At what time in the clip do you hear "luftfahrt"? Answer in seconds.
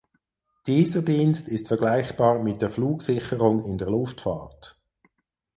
3.91-4.75